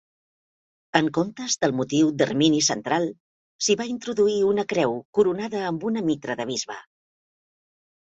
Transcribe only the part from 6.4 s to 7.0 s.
de bisbe.